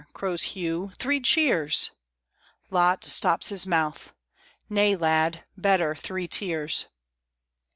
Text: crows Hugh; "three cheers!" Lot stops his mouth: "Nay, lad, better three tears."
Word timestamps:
crows 0.13 0.41
Hugh; 0.57 0.89
"three 0.97 1.19
cheers!" 1.21 1.91
Lot 2.71 3.03
stops 3.05 3.49
his 3.49 3.67
mouth: 3.67 4.15
"Nay, 4.67 4.95
lad, 4.95 5.43
better 5.55 5.93
three 5.93 6.27
tears." 6.27 6.87